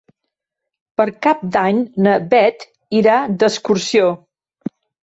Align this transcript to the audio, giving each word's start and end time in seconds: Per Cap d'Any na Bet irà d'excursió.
Per 1.01 1.05
Cap 1.27 1.43
d'Any 1.57 1.83
na 2.07 2.17
Bet 2.35 2.67
irà 3.03 3.21
d'excursió. 3.45 4.15